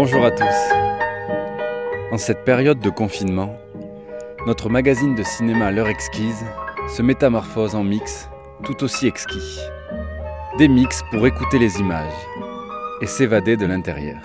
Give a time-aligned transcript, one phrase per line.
[0.00, 0.44] Bonjour à tous.
[2.12, 3.58] En cette période de confinement,
[4.46, 6.44] notre magazine de cinéma L'heure exquise
[6.88, 8.30] se métamorphose en mix
[8.62, 9.58] tout aussi exquis.
[10.56, 12.12] Des mix pour écouter les images
[13.00, 14.20] et s'évader de l'intérieur.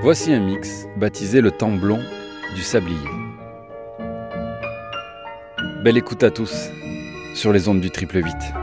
[0.00, 2.00] Voici un mix baptisé le temps blond
[2.54, 2.96] du sablier.
[5.84, 6.70] Belle écoute à tous
[7.34, 8.61] sur les ondes du triple 8.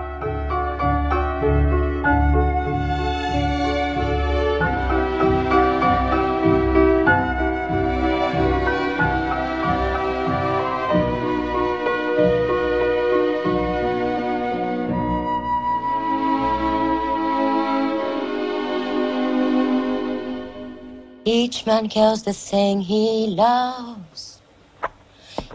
[21.32, 24.42] Each man kills the thing he loves.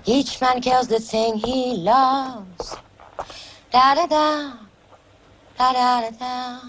[0.06, 2.77] Each man kills the thing he loves.
[3.72, 4.53] Da da da,
[5.58, 6.61] da da da da.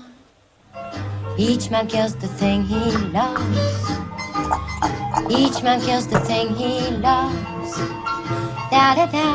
[1.37, 2.83] Each man kills the thing he
[3.19, 3.85] loves.
[5.29, 6.73] Each man kills the thing he
[7.07, 7.77] loves.
[8.71, 9.27] Da da da,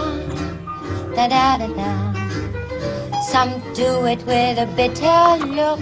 [1.15, 3.21] da da da da.
[3.23, 5.79] Some do it with a bitter look.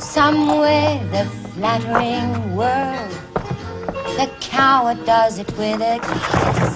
[0.00, 3.10] Some with a flattering word.
[4.18, 6.74] The coward does it with a kiss.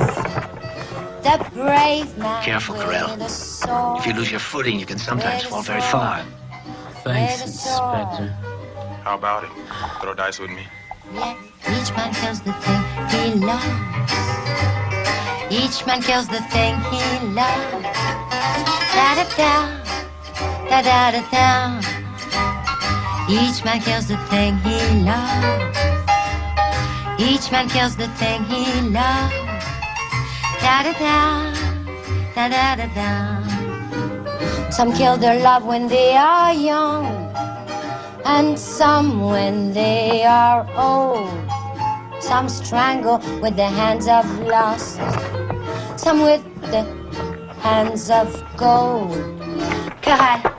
[1.23, 3.99] The brave man Careful, with Corell.
[3.99, 6.25] If you lose your footing, you can sometimes fall very far.
[7.03, 7.99] Thanks, With a sword.
[7.99, 8.29] Inspector.
[9.03, 9.51] How about it?
[10.01, 10.67] Throw dice with me.
[11.15, 11.37] Yeah,
[11.75, 14.13] each man kills the thing he loves.
[15.51, 17.83] Each man kills the thing he loves.
[18.95, 19.53] Da da da,
[20.69, 21.98] da da da da.
[23.31, 25.79] Each man kills the thing he loves.
[27.21, 29.35] Each man kills the thing he loves.
[30.63, 31.53] Da da da,
[32.35, 34.71] da da da da.
[34.71, 37.05] Some kill their love when they are young
[38.25, 41.29] and some when they are old.
[42.21, 45.01] Some strangle with the hands of lust,
[45.97, 46.43] some with
[46.73, 46.83] the
[47.61, 49.13] hands of gold.
[50.01, 50.58] God,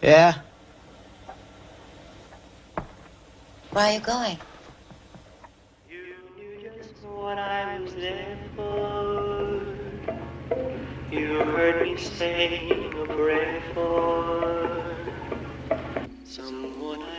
[0.00, 0.34] Yeah?
[3.72, 4.38] where are you going?
[5.88, 9.60] You knew just what I was there for.
[11.10, 14.96] You heard me saying a prayer for
[16.24, 17.17] someone I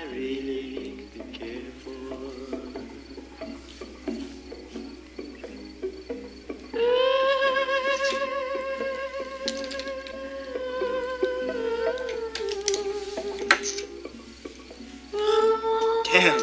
[16.19, 16.41] Damn.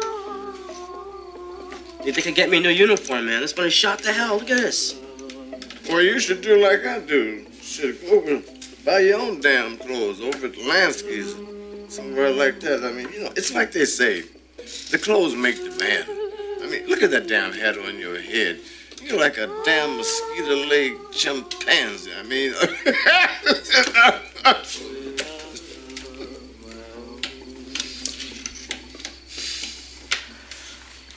[2.03, 3.41] Need they could get me a new uniform, man.
[3.41, 4.37] This is shot to hell.
[4.39, 4.95] Look at this.
[5.87, 7.45] Well, you should do like I do.
[7.61, 8.43] Should go over and
[8.83, 11.35] buy your own damn clothes over at Lansky's,
[11.93, 12.83] somewhere like that.
[12.83, 14.23] I mean, you know, it's like they say,
[14.89, 16.05] the clothes make the man.
[16.63, 18.59] I mean, look at that damn hat on your head.
[19.03, 22.13] You're like a damn mosquito leg chimpanzee.
[22.17, 22.53] I mean,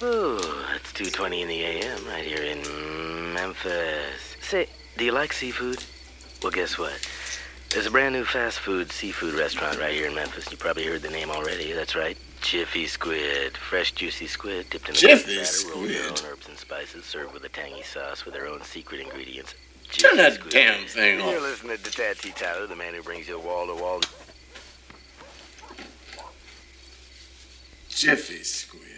[0.03, 0.39] Ooh,
[0.75, 2.07] it's 2.20 in the a.m.
[2.07, 4.37] right here in Memphis.
[4.41, 4.67] Say,
[4.97, 5.85] do you like seafood?
[6.43, 7.07] Well, guess what?
[7.69, 10.51] There's a brand new fast food seafood restaurant right here in Memphis.
[10.51, 11.73] You probably heard the name already.
[11.73, 12.17] That's right.
[12.41, 13.57] Jiffy Squid.
[13.59, 17.05] Fresh, juicy squid dipped in a Jiffy batter, rolled with their own herbs and spices,
[17.05, 19.55] served with a tangy sauce with their own secret ingredients.
[19.93, 20.51] turn Jiffy that Squid.
[20.53, 21.43] damn thing You're off.
[21.43, 24.01] listening to Tattoo Tyler, the man who brings you wall to wall.
[27.91, 28.90] Jiffy Squid.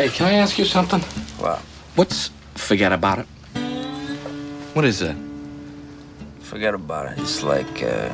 [0.00, 1.00] Hey, can I ask you something?
[1.36, 1.58] What?
[1.94, 3.26] What's forget about it?
[4.72, 5.14] What is that?
[6.40, 7.18] Forget about it.
[7.18, 8.08] It's like uh,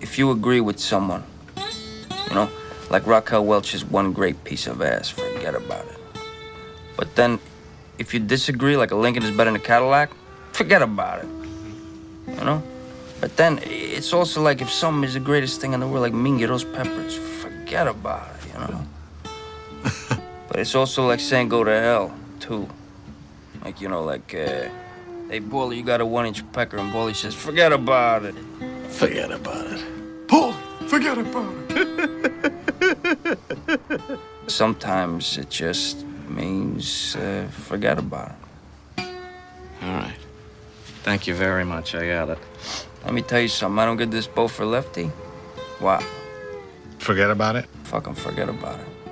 [0.00, 1.24] if you agree with someone,
[1.58, 2.48] you know,
[2.88, 5.10] like Raquel Welch is one great piece of ass.
[5.10, 5.98] Forget about it.
[6.96, 7.38] But then,
[7.98, 10.08] if you disagree, like a Lincoln is better than a Cadillac,
[10.52, 11.28] forget about it.
[12.28, 12.62] You know.
[13.20, 16.14] But then it's also like if something is the greatest thing in the world, like
[16.14, 18.54] Mingiros peppers, forget about it.
[18.54, 18.86] You know.
[20.56, 22.66] But it's also like saying go to hell too.
[23.62, 24.34] Like you know, like.
[24.34, 24.70] Uh,
[25.28, 28.36] Hey, Bully, you got a one inch pecker, and Bully says, forget about it.
[28.90, 29.84] Forget about it.
[30.28, 30.52] Paul,
[30.86, 32.60] forget about it.
[34.46, 38.36] Sometimes it just means uh, forget about
[38.96, 39.04] it.
[39.82, 40.14] All right.
[41.02, 41.96] Thank you very much.
[41.96, 42.38] I got it.
[43.04, 43.80] Let me tell you something.
[43.80, 45.10] I don't get this bow for Lefty.
[45.80, 46.04] Wow.
[47.00, 47.66] Forget about it?
[47.82, 49.05] Fucking forget about it.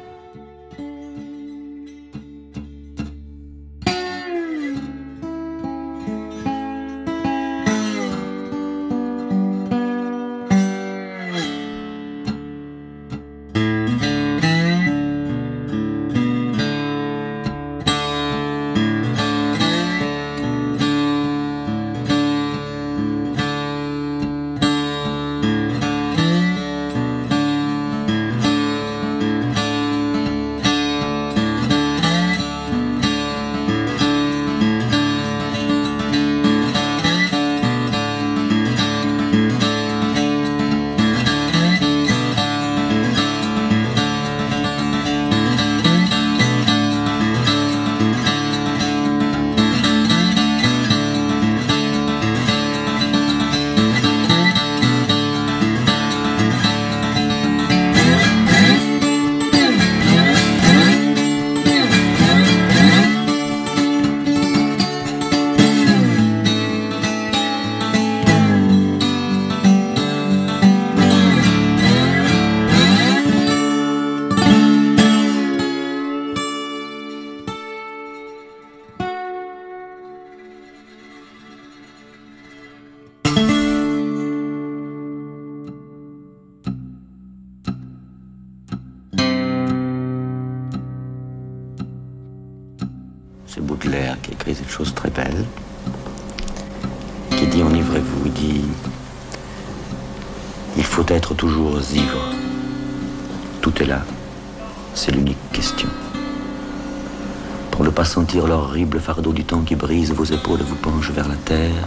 [108.75, 111.87] L'horrible fardeau du temps qui brise vos épaules vous penche vers la terre,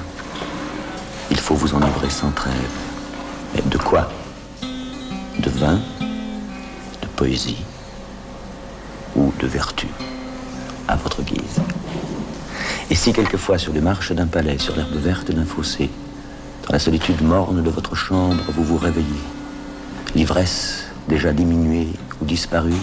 [1.29, 2.53] il faut vous enivrer sans trêve.
[3.53, 4.09] Mais de quoi
[5.37, 5.81] De vin,
[7.01, 7.57] de poésie
[9.17, 9.87] ou de vertu
[10.87, 11.59] à votre guise.
[12.89, 15.89] Et si quelquefois sur les marches d'un palais, sur l'herbe verte d'un fossé,
[16.65, 19.25] dans la solitude morne de votre chambre, vous vous réveillez,
[20.15, 21.89] l'ivresse déjà diminuée
[22.21, 22.81] ou disparue,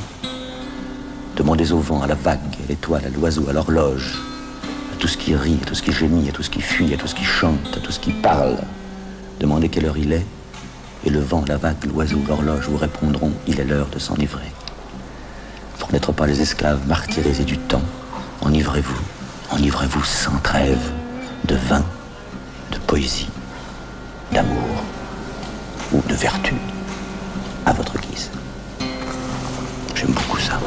[1.37, 4.19] demandez au vent, à la vague, à l'étoile, à l'oiseau, à l'horloge,
[4.93, 6.93] à tout ce qui rit, à tout ce qui gémit, à tout ce qui fuit,
[6.95, 8.57] à tout ce qui chante, à tout ce qui parle.
[9.41, 10.27] Demandez quelle heure il est,
[11.05, 14.53] et le vent, la vague, l'oiseau, l'horloge vous répondront, il est l'heure de s'enivrer.
[15.79, 17.83] Pour n'être pas les esclaves martyrisés du temps,
[18.41, 19.01] enivrez-vous,
[19.51, 20.93] enivrez-vous sans trêve
[21.47, 21.85] de vin,
[22.73, 23.29] de poésie,
[24.33, 24.85] d'amour
[25.93, 26.55] ou de vertu,
[27.67, 28.31] à votre guise.
[29.95, 30.59] J'aime beaucoup ça.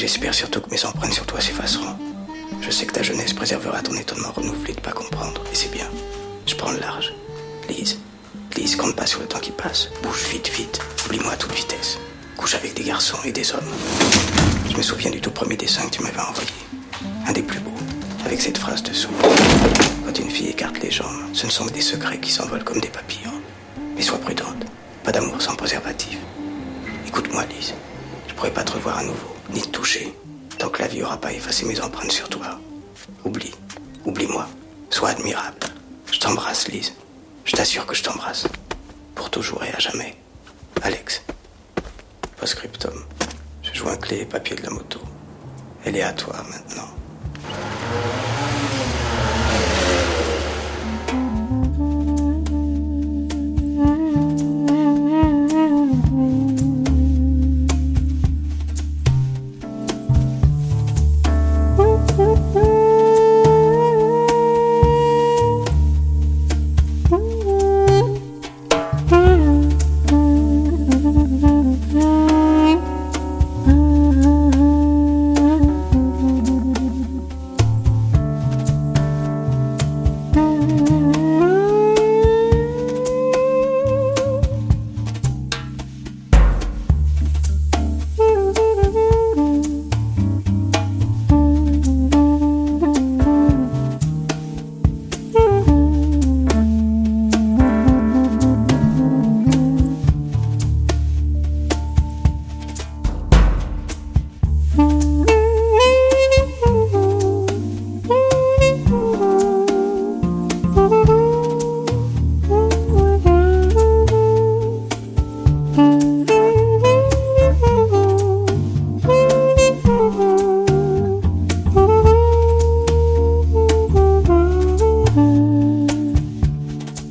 [0.00, 1.94] J'espère surtout que mes empreintes sur toi s'effaceront.
[2.62, 5.42] Je sais que ta jeunesse préservera ton étonnement renouvelé de pas comprendre.
[5.52, 5.86] Et c'est bien.
[6.46, 7.12] Je prends le large.
[7.68, 7.98] Lise.
[8.56, 9.90] Lise, compte pas sur le temps qui passe.
[10.02, 10.80] Bouge vite, vite.
[11.04, 11.98] Oublie-moi à toute vitesse.
[12.38, 13.72] Couche avec des garçons et des hommes.
[14.70, 16.48] Je me souviens du tout premier dessin que tu m'avais envoyé.
[17.26, 17.70] Un des plus beaux.
[18.24, 19.12] Avec cette phrase dessous.
[20.06, 22.80] Quand une fille écarte les jambes, ce ne sont que des secrets qui s'envolent comme
[22.80, 23.42] des papillons.
[23.94, 24.64] Mais sois prudente.
[25.04, 26.16] Pas d'amour sans préservatif.
[27.06, 27.74] Écoute-moi, Lise.
[28.28, 30.14] Je pourrais pas te revoir à nouveau, ni te toucher,
[30.58, 32.58] tant que la vie aura pas effacé mes empreintes sur toi.
[33.24, 33.54] Oublie.
[34.04, 34.46] Oublie-moi.
[34.90, 35.58] Sois admirable.
[36.10, 36.94] Je t'embrasse, Lise.
[37.44, 38.46] Je t'assure que je t'embrasse.
[39.14, 40.16] Pour toujours et à jamais.
[40.82, 41.22] Alex.
[42.36, 43.04] Postscriptum.
[43.62, 45.00] Je joins clé et papier de la moto.
[45.84, 46.88] Elle est à toi maintenant.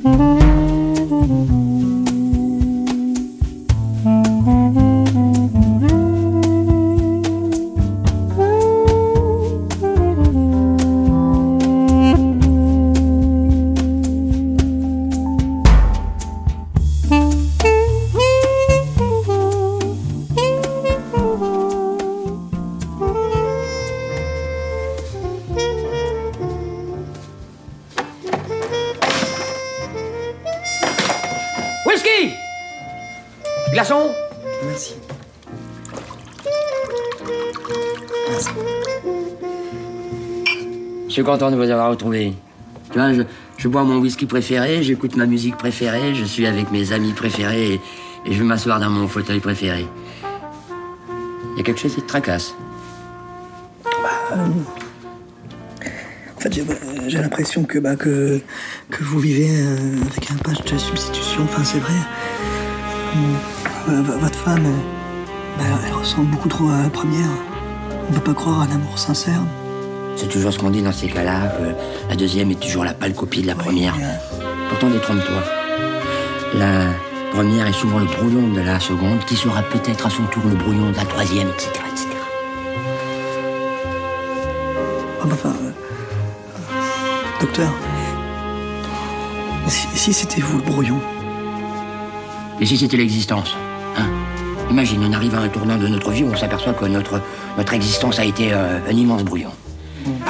[0.02, 0.30] Whisky
[41.20, 42.32] suis content de vous avoir retrouvé.
[42.92, 43.22] Tu vois, je,
[43.58, 47.74] je bois mon whisky préféré, j'écoute ma musique préférée, je suis avec mes amis préférés
[47.74, 47.80] et,
[48.26, 49.86] je vais m'asseoir dans mon fauteuil préféré.
[51.52, 52.54] Il y a quelque chose qui te tracasse.
[54.32, 54.36] Euh,
[56.36, 56.64] En fait, j'ai
[57.06, 58.40] j'ai l'impression que, bah, que,
[58.90, 59.76] que vous vivez euh,
[60.10, 61.42] avec un patch de substitution.
[61.44, 62.00] Enfin, c'est vrai.
[63.90, 67.30] Euh, votre femme, euh, bah, elle ressemble beaucoup trop à la première.
[68.08, 69.42] On peut pas croire à un amour sincère.
[70.16, 73.14] C'est toujours ce qu'on dit dans ces cas-là, que la deuxième est toujours la pâle
[73.14, 73.94] copie de la première.
[74.68, 75.42] Pourtant, détrompe-toi.
[76.54, 76.86] La
[77.32, 80.56] première est souvent le brouillon de la seconde, qui sera peut-être à son tour le
[80.56, 81.70] brouillon de la troisième, etc.
[81.92, 82.08] etc.
[85.22, 85.70] Ah, bah, Enfin, euh,
[87.40, 87.70] docteur,
[89.68, 91.00] si, si c'était vous le brouillon,
[92.60, 93.56] Et si c'était l'existence
[93.96, 94.06] hein?
[94.70, 97.20] Imagine, on arrive à un tournant de notre vie où on s'aperçoit que notre,
[97.56, 99.50] notre existence a été euh, un immense brouillon.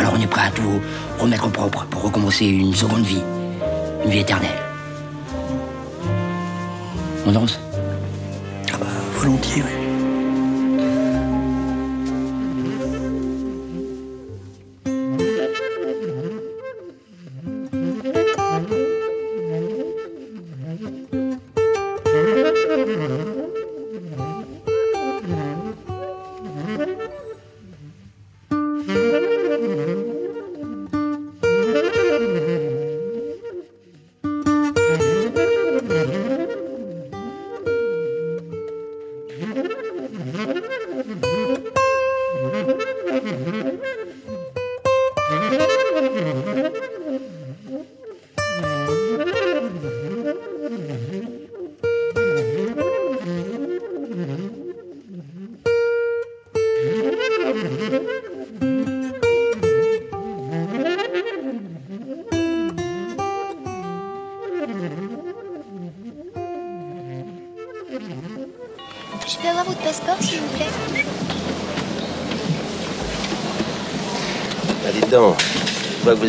[0.01, 0.81] Alors on est prêt à tout
[1.19, 3.23] remettre au propre pour recommencer une seconde vie,
[4.03, 4.59] une vie éternelle.
[7.27, 7.61] On danse?
[9.19, 9.80] Volontiers, oui.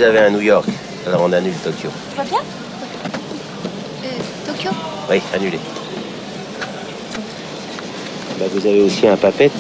[0.02, 0.66] Vous avez un New York.
[1.06, 1.90] Alors on annule Tokyo.
[2.16, 2.40] Vois bien?
[4.04, 4.08] Euh,
[4.48, 4.72] Tokyo?
[5.08, 5.60] Oui, annulé.
[8.40, 9.52] Bah, vous avez aussi un papette.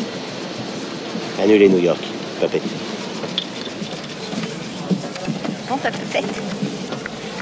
[1.39, 1.99] Annulé New York.
[2.39, 2.63] Papette.
[5.69, 6.33] Bon, pas peut-être.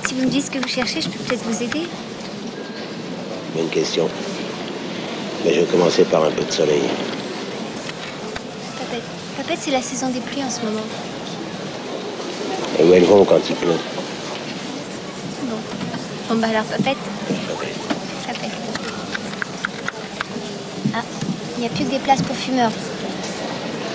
[0.06, 1.88] Si vous me dites ce que vous cherchez, je peux peut-être vous aider.
[3.56, 4.10] Bonne question.
[5.46, 6.84] Mais je vais commencer par un peu de soleil.
[8.78, 9.04] Papette.
[9.38, 10.84] Papette, c'est la saison des pluies en ce moment.
[12.80, 13.74] Et où elles vont quand il pleut?
[15.44, 15.58] Bon.
[16.30, 16.98] Bon, bah alors, Papette.
[18.26, 18.52] Papette.
[20.96, 21.04] Ah,
[21.58, 22.72] il n'y a plus que des places pour fumeurs.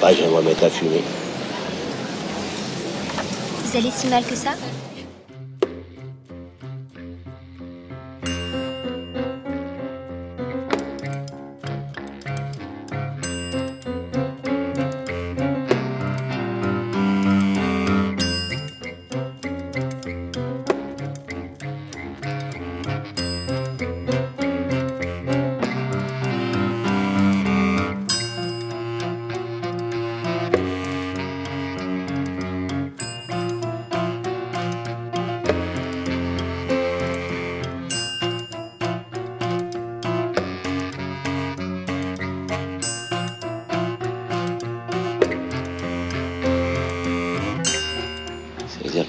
[0.03, 1.03] Bah, j'aimerais mettre à fumer.
[3.65, 4.51] Vous allez si mal que ça?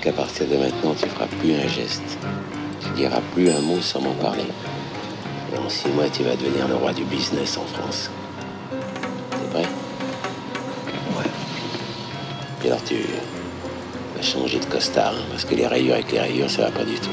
[0.06, 2.04] Qu'à partir de maintenant, tu feras plus un geste.
[2.80, 4.46] Tu diras plus un mot sans m'en parler.
[5.52, 8.12] Et en six mois, tu vas devenir le roi du business en France.
[8.70, 9.68] T'es prêt
[11.18, 11.32] Ouais.
[12.60, 12.98] Puis alors tu
[14.15, 16.86] vas changer de costard, hein, parce que les rayures avec les rayures, ça va pas
[16.86, 17.10] du tout.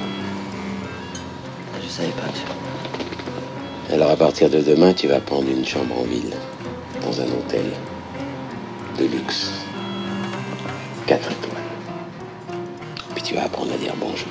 [1.82, 3.94] Je savais pas.
[3.94, 6.34] Alors à partir de demain, tu vas prendre une chambre en ville,
[7.02, 7.64] dans un hôtel
[8.98, 9.50] de luxe.
[11.06, 11.51] Quatre étoiles.
[13.24, 14.28] Tu vas apprendre à dire bonjour.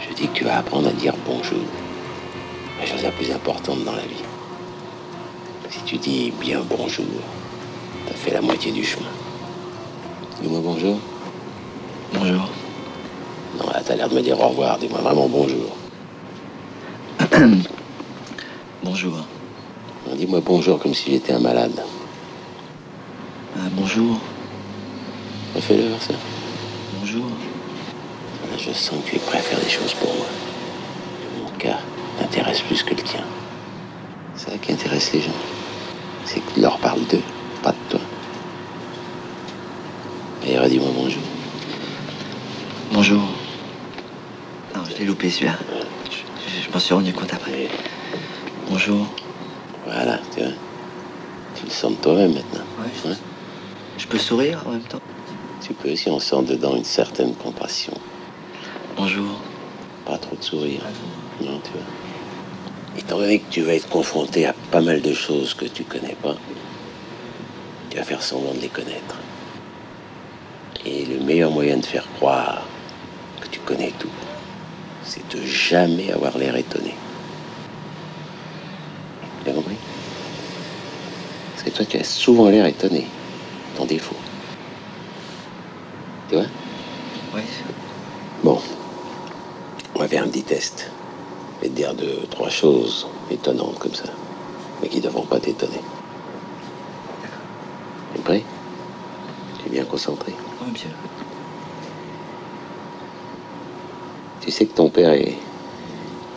[0.00, 1.62] Je dis que tu vas apprendre à dire bonjour.
[2.80, 4.24] La chose la plus importante dans la vie.
[5.70, 7.06] Si tu dis bien bonjour,
[8.08, 9.06] t'as fait la moitié du chemin.
[10.42, 10.98] Dis-moi bonjour.
[12.14, 12.48] Bonjour.
[13.58, 14.78] Non, là, t'as l'air de me dire au revoir.
[14.78, 15.76] Dis-moi vraiment bonjour.
[18.82, 19.18] Bonjour.
[20.14, 21.82] Dis-moi bonjour comme si j'étais un malade.
[23.56, 24.18] Ah, bonjour.
[25.54, 26.14] Refais-le, ça.
[27.06, 27.30] Bonjour.
[28.58, 30.26] Je sens que tu es prêt à faire des choses pour moi.
[31.38, 31.78] Mon cas
[32.18, 33.22] t'intéresse plus que le tien.
[34.34, 35.38] C'est ça qui intéresse les gens.
[36.24, 37.22] C'est que tu leur parles d'eux,
[37.62, 38.00] pas de toi.
[40.48, 41.22] Et redis-moi bonjour.
[42.90, 43.22] Bonjour.
[44.74, 45.58] Non, je l'ai loupé celui-là.
[46.10, 47.68] Je, je m'en suis rendu compte après.
[48.68, 49.06] Bonjour.
[49.84, 50.50] Voilà, tu vois.
[51.54, 52.64] Tu le sens de toi-même maintenant.
[52.80, 53.14] Ouais.
[53.96, 55.00] Je peux sourire en même temps
[55.66, 57.92] Tu peux si on sent dedans une certaine compassion.
[58.96, 59.40] Bonjour.
[60.04, 60.82] Pas trop de sourire.
[61.40, 61.82] Non, tu vois.
[62.96, 66.14] Étant donné que tu vas être confronté à pas mal de choses que tu connais
[66.22, 66.36] pas,
[67.90, 69.16] tu vas faire semblant de les connaître.
[70.84, 72.62] Et le meilleur moyen de faire croire
[73.40, 74.06] que tu connais tout,
[75.02, 76.94] c'est de jamais avoir l'air étonné.
[79.42, 79.76] Tu as compris?
[81.54, 83.08] Parce que toi, tu as souvent l'air étonné,
[83.76, 84.14] ton défaut.
[86.28, 86.44] Tu vois
[87.34, 87.42] Oui.
[88.42, 88.60] Bon,
[89.94, 90.90] on va faire un petit test.
[91.58, 94.08] Je vais te dire deux, trois choses étonnantes comme ça,
[94.82, 95.80] mais qui ne devront pas t'étonner.
[98.12, 98.42] Tu es prêt?
[99.60, 100.32] Tu es bien concentré.
[100.62, 100.90] Oui, monsieur.
[104.40, 105.34] Tu sais que ton père est...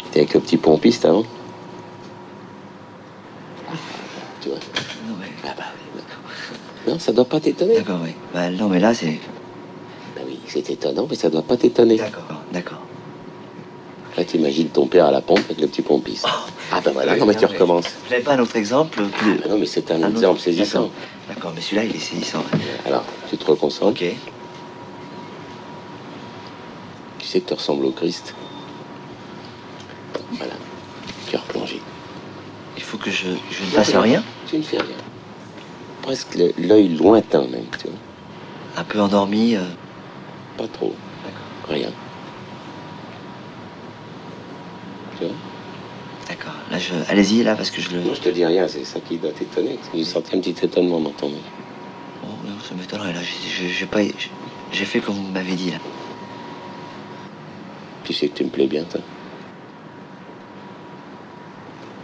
[0.08, 1.26] était avec le petit pompiste avant?
[4.42, 4.58] Tu vois?
[5.08, 5.28] Non, mais...
[5.44, 6.02] Ah bah oui.
[6.88, 7.76] Non, ça doit pas t'étonner.
[7.76, 8.14] D'accord, oui.
[8.34, 9.20] Bah, non, mais là, c'est...
[10.50, 11.98] C'est étonnant, mais ça doit pas t'étonner.
[11.98, 12.80] D'accord, d'accord.
[14.18, 16.26] Là, t'imagines ton père à la pompe avec le petit pompiste.
[16.72, 17.86] ah bah voilà, non mais tu recommences.
[18.04, 19.00] Vous n'avez pas un autre exemple.
[19.46, 20.90] Ah non, mais c'est un, Un exemple autre saisissant.
[21.28, 21.52] D'accord.
[21.54, 22.44] Mais celui-là, il est saisissant.
[22.88, 24.02] Alors, tu te reconcentres.
[24.02, 24.16] Ok.
[27.20, 28.34] Tu sais que tu ressembles au Christ.
[30.32, 30.54] Voilà.
[31.30, 31.80] Tu as replongé.
[32.76, 34.96] Il faut que je, je ne fasse rien Tu ne fais rien.
[36.02, 37.98] Presque l'œil lointain même, tu vois.
[38.78, 39.62] Un peu endormi euh,
[40.60, 40.94] Pas trop.
[41.70, 41.90] Rien.
[45.18, 45.34] Tu vois
[46.28, 46.52] D'accord.
[46.70, 46.94] Là, je...
[47.08, 48.14] Allez-y, là, parce que je le...
[48.14, 49.80] Je te dis rien, c'est ça qui doit t'étonner.
[49.94, 51.32] J'ai senti un petit étonnement dans ton.
[52.24, 53.22] Oh, non, ça m'étonnerait, là.
[53.24, 54.02] J'ai- pas...
[54.04, 54.14] j'ai-
[54.74, 55.78] J'ai fait comme vous m'avez dit, là.
[58.04, 59.00] Tu sais que tu me plais bien, toi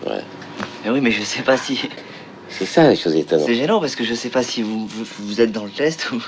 [0.08, 0.22] Ouais.
[0.86, 1.78] Mais oui, mais je sais pas si...
[2.58, 3.48] C'est ça, la chose étonnante.
[3.48, 6.10] C'est gênant, parce que je sais pas si vous, vous, vous êtes dans le test
[6.14, 6.22] ou...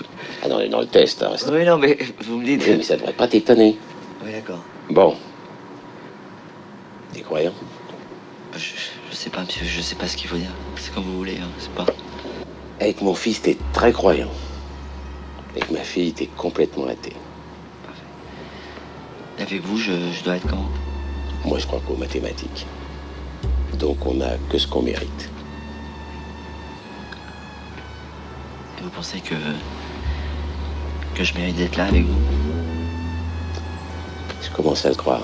[0.44, 1.50] Ah non, dans le test, hein, reste.
[1.50, 2.64] Oui, non, mais vous me dites...
[2.68, 3.78] Oui, mais ça devrait pas t'étonner.
[4.26, 4.62] Oui, d'accord.
[4.90, 5.16] Bon.
[7.14, 7.54] T'es croyant
[8.58, 8.60] Je,
[9.10, 10.52] je sais pas, monsieur, je sais pas ce qu'il faut dire.
[10.76, 11.86] C'est comme vous voulez, hein, c'est pas...
[12.82, 14.30] Avec mon fils, t'es très croyant.
[15.52, 17.14] Avec ma fille, t'es complètement athée.
[19.40, 20.70] Avec vous, je, je dois être comment
[21.46, 22.66] Moi, je crois qu'aux mathématiques.
[23.80, 25.30] Donc, on a que ce qu'on mérite.
[28.88, 29.36] Vous pensez que...
[31.14, 32.22] que je mérite d'être là avec vous?
[34.42, 35.24] Je commence à le croire.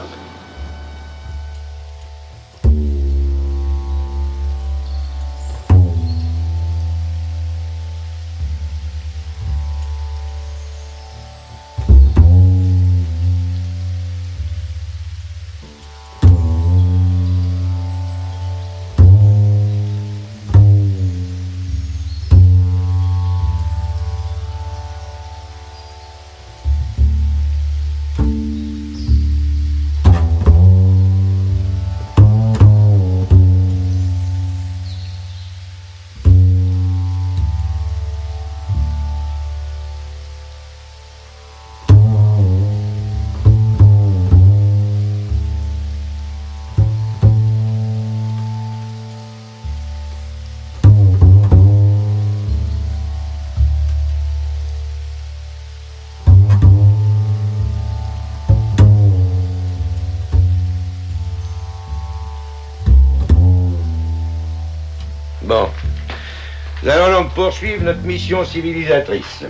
[66.84, 69.46] Nous allons donc poursuivre notre mission civilisatrice.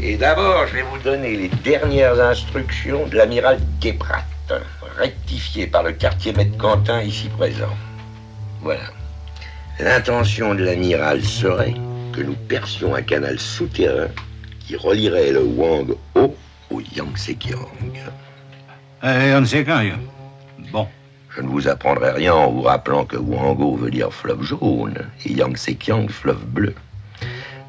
[0.00, 4.24] Et d'abord, je vais vous donner les dernières instructions de l'amiral Képrat,
[4.96, 7.76] rectifiées par le quartier maître Quentin ici présent.
[8.62, 8.80] Voilà.
[9.78, 11.74] L'intention de l'amiral serait
[12.12, 14.08] que nous percions un canal souterrain
[14.66, 16.34] qui relierait le Wang Ho
[16.70, 17.68] au Yangtze-Kiang.
[19.02, 19.92] Eh.
[20.72, 20.88] Bon.
[21.36, 25.32] Je ne vous apprendrai rien en vous rappelant que Wango veut dire fleuve jaune et
[25.32, 26.74] Yangtze-Kiang fleuve bleu.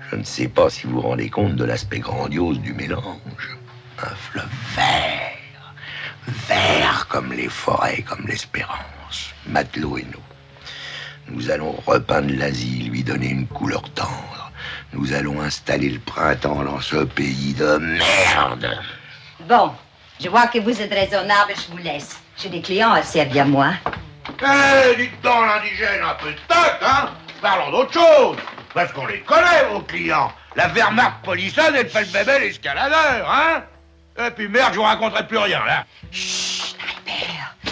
[0.10, 3.58] Je ne sais pas si vous rendez compte de l'aspect grandiose du mélange.
[4.00, 5.74] Un fleuve vert,
[6.48, 11.34] vert comme les forêts, comme l'espérance, matelot et nous.
[11.34, 14.52] Nous allons repeindre l'Asie, lui donner une couleur tendre.
[14.92, 18.76] Nous allons installer le printemps dans ce pays de merde.
[19.48, 19.72] Bon,
[20.20, 22.18] je vois que vous êtes raisonnable, je vous laisse.
[22.38, 23.74] J'ai des clients à servir moi.
[24.42, 27.10] Eh, dites donc l'indigène, un peu de tact, hein
[27.42, 28.38] Parlons d'autre chose.
[28.74, 30.32] Parce qu'on les connaît, vos clients.
[30.56, 33.64] La Wehrmacht polissonne et le Feldwebel l'escaladeur, hein
[34.26, 35.86] Et puis merde, je vous raconterai plus rien, là.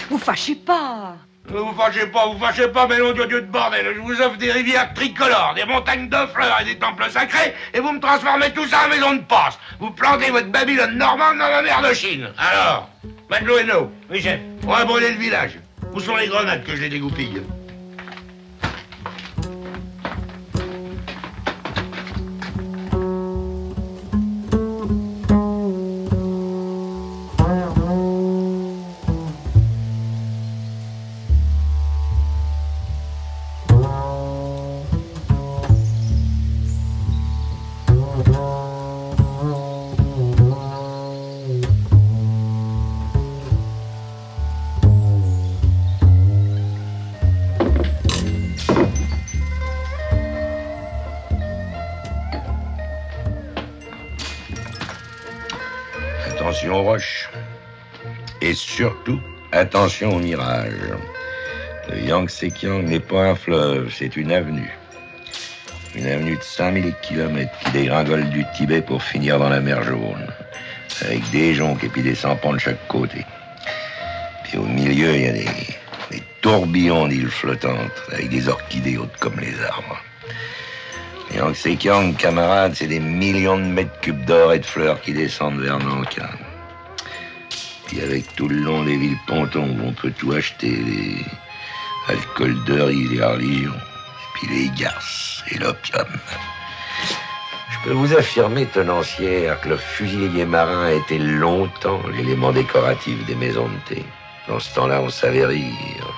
[0.10, 1.16] Vous fâchez pas.
[1.52, 3.94] Vous fâchez pas, vous fâchez pas, mais nom de Dieu de bordel.
[3.96, 7.80] Je vous offre des rivières tricolores, des montagnes de fleurs et des temples sacrés, et
[7.80, 9.58] vous me transformez tout ça en maison de passe.
[9.80, 12.30] Vous plantez votre Babylone normande dans la mer de Chine.
[12.38, 12.90] Alors,
[13.30, 15.58] Matelot et No, oui chef, on va brûler le village.
[15.94, 17.42] Où sont les grenades que je les dégoupille
[56.40, 57.30] Attention aux roches.
[58.40, 59.20] Et surtout,
[59.52, 60.72] attention aux mirages.
[61.90, 64.72] Le Yangtze-Kiang n'est pas un fleuve, c'est une avenue.
[65.96, 70.28] Une avenue de 5000 km qui dégringole du Tibet pour finir dans la mer Jaune.
[71.02, 73.26] Avec des joncs et puis des sampans de chaque côté.
[74.46, 75.50] Puis au milieu, il y a des,
[76.10, 80.02] des tourbillons d'îles flottantes avec des orchidées hautes comme les arbres.
[81.32, 85.60] Le Yangtze-Kiang, camarades, c'est des millions de mètres cubes d'or et de fleurs qui descendent
[85.60, 86.30] vers Nankin.
[87.86, 91.26] Puis avec tout le long des villes pontons où on peut tout acheter, les
[92.08, 96.08] alcools de riz, les religions, et puis les garces et l'opium.
[97.72, 103.36] Je peux vous affirmer, tenancière, que le fusilier marin a été longtemps l'élément décoratif des
[103.36, 104.04] maisons de thé.
[104.48, 106.14] Dans ce temps-là, on savait rire.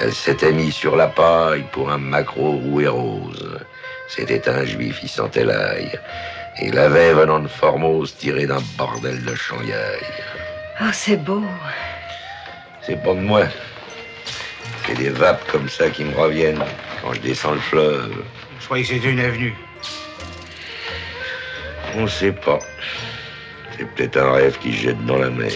[0.00, 3.58] Elle s'était mise sur la paille pour un macro roux et rose.
[4.08, 5.98] C'était un juif, il sentait l'ail.
[6.58, 10.00] Et il avait venant de Formose tiré d'un bordel de Shanghai.
[10.80, 11.44] Oh, c'est beau.
[12.80, 13.44] C'est pas de moi.
[14.86, 16.64] J'ai des vapes comme ça qui me reviennent
[17.02, 18.24] quand je descends le fleuve.
[18.58, 19.54] Je croyais que c'était une avenue.
[21.96, 22.58] On sait pas.
[23.76, 25.52] C'est peut-être un rêve qui se jette dans la mer.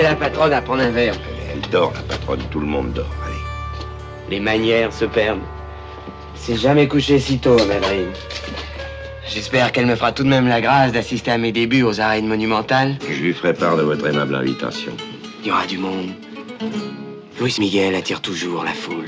[0.00, 1.14] Inviter la patronne à prendre un verre.
[1.52, 3.14] Elle dort, la patronne, tout le monde dort.
[3.26, 3.36] Allez.
[4.30, 5.40] Les manières se perdent.
[6.34, 8.08] C'est jamais couché si tôt à Madrid.
[9.26, 12.26] J'espère qu'elle me fera tout de même la grâce d'assister à mes débuts aux arènes
[12.26, 12.96] monumentales.
[13.08, 14.92] Je lui ferai part de votre aimable invitation.
[15.42, 16.10] Il y aura du monde.
[17.40, 19.06] Luis Miguel attire toujours la foule.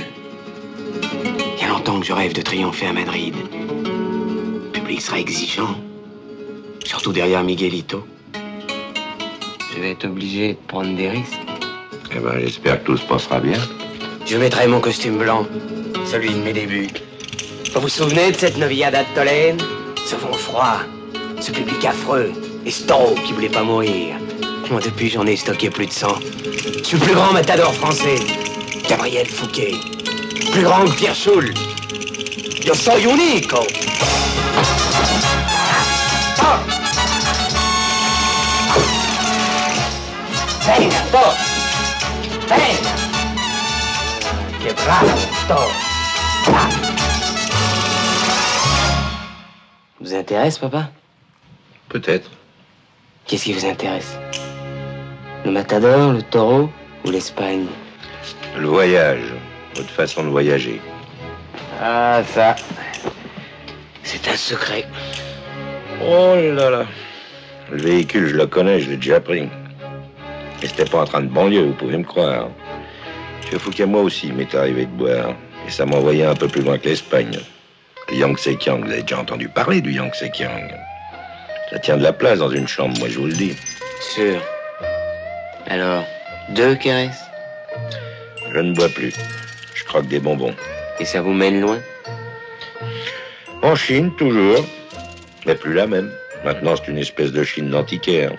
[1.56, 3.34] Il y a longtemps que je rêve de triompher à Madrid.
[3.54, 5.76] Le public sera exigeant.
[6.84, 8.06] Surtout derrière Miguelito.
[9.82, 11.40] Je vais être obligé de prendre des risques.
[12.14, 13.58] Eh ben, j'espère que tout se passera bien.
[14.24, 15.44] Je mettrai mon costume blanc,
[16.08, 16.86] celui de mes débuts.
[17.74, 19.60] Vous vous souvenez de cette novillada de Tolède
[20.06, 20.76] Ce vent froid,
[21.40, 22.30] ce public affreux,
[22.64, 24.14] et Storo qui voulait pas mourir.
[24.70, 26.06] Moi, depuis, j'en ai stocké plus de 100.
[26.78, 28.20] Je suis le plus grand matador français.
[28.88, 29.74] Gabriel Fouquet.
[30.52, 31.52] Plus grand que Pierre Schul.
[32.64, 33.66] Yo soy unico.
[40.64, 41.34] Venga, todos.
[42.48, 42.94] Venga.
[44.62, 45.08] ¡Qué bravo,
[45.48, 45.72] todos.
[46.46, 46.68] Ah.
[50.00, 50.90] Vous intéresse, papa?
[51.88, 52.30] Peut-être.
[53.26, 54.16] Qu'est-ce qui vous intéresse?
[55.44, 56.70] Le matador, le taureau
[57.04, 57.66] ou l'Espagne?
[58.56, 59.32] Le voyage,
[59.74, 60.80] votre façon de voyager.
[61.80, 62.54] Ah, ça.
[64.04, 64.86] C'est un secret.
[66.00, 66.86] Oh là là.
[67.68, 69.48] Le véhicule, je le connais, je l'ai déjà pris.
[70.62, 72.48] Et c'était pas en train de banlieue, vous pouvez me croire.
[73.40, 75.34] Monsieur Fouquet, moi aussi, il m'est arrivé de boire.
[75.66, 77.38] Et ça m'envoyait un peu plus loin que l'Espagne.
[78.08, 80.72] Le Yangtze Kiang, vous avez déjà entendu parler du Yangtze Kiang.
[81.70, 83.56] Ça tient de la place dans une chambre, moi je vous le dis.
[84.00, 84.40] Sûr.
[85.66, 86.04] Alors,
[86.50, 87.24] deux caresses?
[88.52, 89.14] Je ne bois plus.
[89.74, 90.54] Je croque des bonbons.
[91.00, 91.78] Et ça vous mène loin?
[93.62, 94.64] En Chine, toujours.
[95.46, 96.10] Mais plus la même.
[96.44, 98.32] Maintenant, c'est une espèce de Chine d'antiquaire.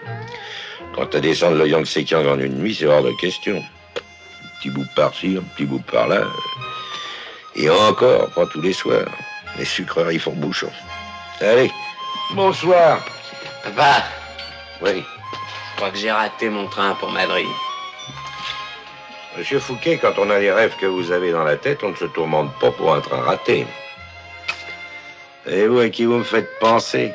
[0.93, 3.57] Quant à descendre le Yangtze Kiang en une nuit, c'est hors de question.
[3.57, 6.23] Un petit bout par-ci, un petit bout par-là.
[7.55, 9.07] Et encore, pas tous les soirs.
[9.57, 10.69] Les sucreries font bouchon.
[11.41, 11.71] Allez,
[12.33, 12.99] bonsoir.
[13.63, 14.03] Papa,
[14.81, 15.03] Oui.
[15.71, 17.47] je crois que j'ai raté mon train pour Madrid.
[19.37, 21.95] Monsieur Fouquet, quand on a les rêves que vous avez dans la tête, on ne
[21.95, 23.65] se tourmente pas pour un train raté.
[25.47, 27.11] Et vous, à qui vous me faites penser?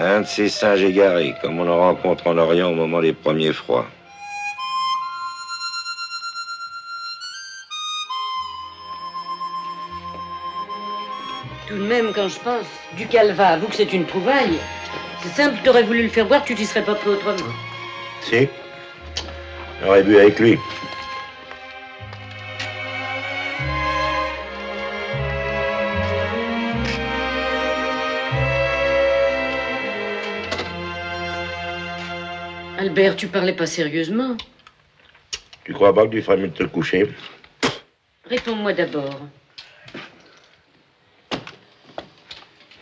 [0.00, 3.52] Un de ces singes égarés, comme on en rencontre en Orient au moment des premiers
[3.52, 3.84] froids.
[11.66, 14.58] Tout de même, quand je pense, du calva, avoue que c'est une trouvaille.
[15.20, 17.52] C'est simple, t'aurais voulu le faire boire, tu t'y serais pas pris autrement.
[18.22, 18.48] Si
[19.82, 20.58] J'aurais bu avec lui.
[32.98, 34.36] Albert, tu parlais pas sérieusement.
[35.62, 37.08] Tu crois pas que tu ferais mieux de te coucher?
[38.24, 39.20] Réponds-moi d'abord.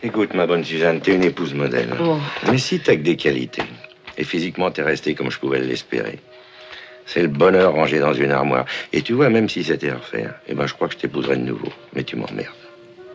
[0.01, 1.93] Écoute, ma bonne Suzanne, t'es une épouse modèle.
[2.01, 2.17] Oh.
[2.49, 3.61] Mais si t'as que des qualités,
[4.17, 6.17] et physiquement t'es restée comme je pouvais l'espérer,
[7.05, 8.65] c'est le bonheur rangé dans une armoire.
[8.93, 11.37] Et tu vois, même si c'était à refaire, eh ben je crois que je t'épouserais
[11.37, 11.71] de nouveau.
[11.93, 12.55] Mais tu m'emmerdes.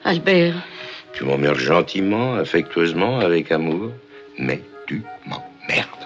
[0.04, 0.54] Albert,
[1.14, 3.90] Tu m'emmerdes gentiment, affectueusement, avec amour,
[4.38, 6.01] mais tu m'emmerdes.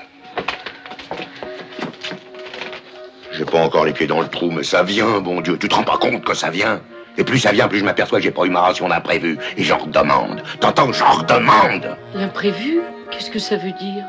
[3.36, 5.58] J'ai pas encore les pieds dans le trou, mais ça vient, bon Dieu.
[5.58, 6.80] Tu te rends pas compte que ça vient?
[7.18, 9.38] Et plus ça vient, plus je m'aperçois que j'ai pas eu ma ration d'imprévu.
[9.56, 10.42] Et j'en redemande.
[10.60, 10.92] T'entends?
[10.92, 12.80] J'en redemande l'imprévu?
[13.10, 14.04] Qu'est-ce que ça veut dire?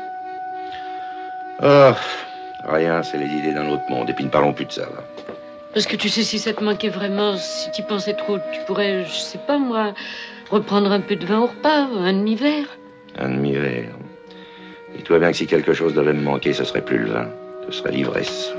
[1.62, 1.92] Oh,
[2.68, 4.08] rien, c'est les idées d'un autre monde.
[4.08, 5.04] Et puis ne parlons plus de ça, va.
[5.74, 9.04] Parce que tu sais, si ça te manquait vraiment, si tu pensais trop, tu pourrais,
[9.04, 9.92] je sais pas moi,
[10.50, 12.66] reprendre un peu de vin au repas, un demi-verre.
[13.18, 13.90] Un demi-verre.
[14.96, 17.28] Dis-toi bien que si quelque chose devait me manquer, ce serait plus le vin.
[17.68, 18.52] ce serait l'ivresse.